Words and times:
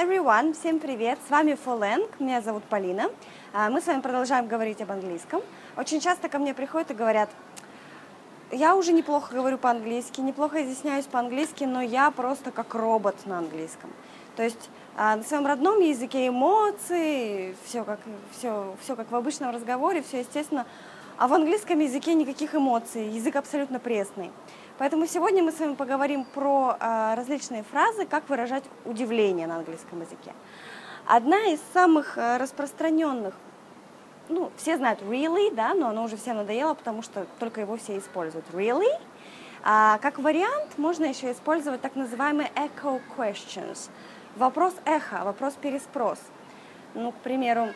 everyone! 0.00 0.54
Всем 0.54 0.78
привет! 0.78 1.18
С 1.26 1.30
вами 1.30 1.52
Фоленг, 1.62 2.08
меня 2.20 2.40
зовут 2.40 2.64
Полина. 2.64 3.10
А, 3.52 3.68
Мы 3.68 3.82
с 3.82 3.86
вами 3.86 4.00
продолжаем 4.00 4.46
говорить 4.46 4.80
об 4.80 4.90
английском. 4.90 5.42
Очень 5.76 6.00
часто 6.00 6.30
ко 6.30 6.38
мне 6.38 6.54
приходят 6.54 6.90
и 6.90 6.94
говорят, 6.94 7.28
я 8.50 8.76
уже 8.76 8.94
неплохо 8.94 9.34
говорю 9.34 9.58
по-английски, 9.58 10.22
неплохо 10.22 10.64
изъясняюсь 10.64 11.04
по-английски, 11.04 11.64
но 11.64 11.82
я 11.82 12.10
просто 12.12 12.50
как 12.50 12.74
робот 12.74 13.14
на 13.26 13.36
английском. 13.36 13.90
То 14.36 14.42
есть 14.42 14.70
а, 14.96 15.16
на 15.16 15.22
своем 15.22 15.46
родном 15.46 15.80
языке 15.80 16.28
эмоции, 16.28 17.54
все 17.66 17.84
как, 17.84 18.00
все, 18.30 18.74
все 18.80 18.96
как 18.96 19.10
в 19.10 19.14
обычном 19.14 19.50
разговоре, 19.50 20.00
все 20.00 20.20
естественно, 20.20 20.64
а 21.20 21.28
в 21.28 21.34
английском 21.34 21.78
языке 21.80 22.14
никаких 22.14 22.54
эмоций, 22.54 23.10
язык 23.10 23.36
абсолютно 23.36 23.78
пресный. 23.78 24.30
Поэтому 24.78 25.06
сегодня 25.06 25.42
мы 25.42 25.52
с 25.52 25.60
вами 25.60 25.74
поговорим 25.74 26.24
про 26.24 26.78
а, 26.80 27.14
различные 27.14 27.62
фразы, 27.62 28.06
как 28.06 28.26
выражать 28.30 28.64
удивление 28.86 29.46
на 29.46 29.56
английском 29.56 30.00
языке. 30.00 30.32
Одна 31.04 31.48
из 31.48 31.60
самых 31.74 32.16
а, 32.16 32.38
распространенных, 32.38 33.34
ну, 34.30 34.50
все 34.56 34.78
знают 34.78 35.02
really, 35.02 35.54
да, 35.54 35.74
но 35.74 35.88
оно 35.88 36.04
уже 36.04 36.16
всем 36.16 36.38
надоело, 36.38 36.72
потому 36.72 37.02
что 37.02 37.26
только 37.38 37.60
его 37.60 37.76
все 37.76 37.98
используют. 37.98 38.46
Really? 38.54 38.98
А, 39.62 39.98
как 39.98 40.18
вариант 40.18 40.78
можно 40.78 41.04
еще 41.04 41.32
использовать 41.32 41.82
так 41.82 41.96
называемые 41.96 42.50
echo 42.54 42.98
questions. 43.18 43.90
Вопрос 44.36 44.72
эхо, 44.86 45.20
вопрос 45.24 45.52
переспрос. 45.60 46.18
Ну, 46.94 47.12
к 47.12 47.16
примеру, 47.16 47.68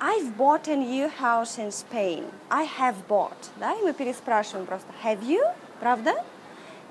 I've 0.00 0.36
bought 0.36 0.66
a 0.68 0.76
new 0.76 1.08
house 1.08 1.58
in 1.58 1.70
Spain. 1.70 2.24
I 2.50 2.64
have 2.64 3.06
bought. 3.06 3.50
Да, 3.58 3.74
и 3.74 3.82
мы 3.82 3.92
переспрашиваем 3.92 4.66
просто 4.66 4.88
have 5.04 5.22
you? 5.22 5.42
Правда? 5.78 6.14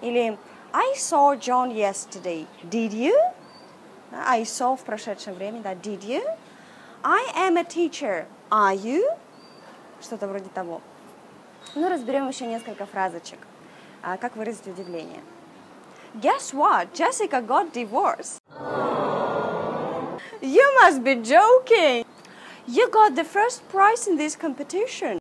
Или 0.01 0.37
I 0.71 0.93
saw 0.95 1.35
John 1.35 1.71
yesterday. 1.71 2.45
Did 2.63 2.91
you? 2.91 3.15
I 4.11 4.43
saw 4.43 4.75
в 4.75 4.81
прошедшем 4.81 5.33
времени, 5.33 5.61
да, 5.61 5.73
did 5.73 6.03
you? 6.03 6.23
I 7.03 7.31
am 7.35 7.57
a 7.57 7.63
teacher. 7.63 8.25
Are 8.51 8.75
you? 8.75 9.03
Что-то 10.01 10.27
вроде 10.27 10.49
того. 10.49 10.81
Ну, 11.75 11.89
разберем 11.89 12.27
еще 12.27 12.45
несколько 12.45 12.85
фразочек. 12.85 13.39
А, 14.01 14.17
как 14.17 14.35
выразить 14.35 14.67
удивление? 14.67 15.21
Guess 16.15 16.53
what? 16.53 16.93
Jessica 16.93 17.41
got 17.41 17.71
divorced. 17.71 18.41
You 20.41 20.65
must 20.81 21.03
be 21.03 21.15
joking. 21.15 22.05
You 22.66 22.88
got 22.88 23.14
the 23.14 23.24
first 23.24 23.68
prize 23.68 24.06
in 24.06 24.16
this 24.16 24.36
competition. 24.36 25.18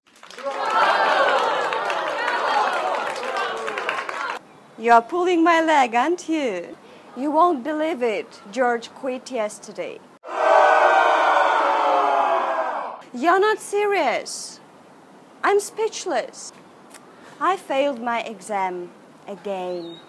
You 4.77 4.91
are 4.91 5.01
pulling 5.01 5.43
my 5.43 5.61
leg, 5.61 5.93
aren't 5.93 6.29
you? 6.29 6.77
You 7.17 7.31
won't 7.31 7.63
believe 7.63 8.01
it. 8.01 8.41
George 8.51 8.89
quit 8.89 9.29
yesterday. 9.29 9.99
You're 13.13 13.39
not 13.39 13.59
serious. 13.59 14.59
I'm 15.43 15.59
speechless. 15.59 16.53
I 17.41 17.57
failed 17.57 18.01
my 18.01 18.21
exam 18.21 18.89
again. 19.27 19.99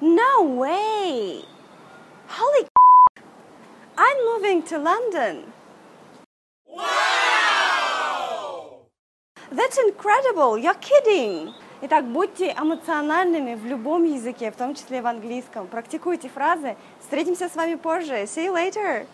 No 0.00 0.42
way! 0.42 1.44
Holy 2.28 2.66
I'm 4.06 4.24
moving 4.24 4.62
to 4.70 4.78
London. 4.78 5.52
That's 9.50 9.78
incredible! 9.78 10.56
You're 10.58 10.80
kidding! 10.80 11.52
Итак, 11.82 12.04
будьте 12.04 12.54
эмоциональными 12.56 13.56
в 13.56 13.66
любом 13.66 14.04
языке, 14.04 14.52
в 14.52 14.56
том 14.56 14.76
числе 14.76 15.02
в 15.02 15.06
английском. 15.08 15.66
Практикуйте 15.66 16.28
фразы. 16.28 16.76
Встретимся 17.00 17.48
с 17.48 17.56
вами 17.56 17.74
позже. 17.74 18.26
See 18.26 18.46
you 18.46 18.54
later! 18.54 19.06